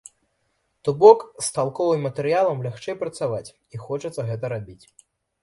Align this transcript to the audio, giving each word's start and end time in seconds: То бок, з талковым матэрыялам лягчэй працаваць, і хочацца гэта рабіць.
То 0.87 0.93
бок, 1.03 1.19
з 1.47 1.51
талковым 1.57 2.07
матэрыялам 2.09 2.65
лягчэй 2.67 2.95
працаваць, 3.03 3.47
і 3.75 3.83
хочацца 3.85 4.21
гэта 4.33 4.53
рабіць. 4.57 4.81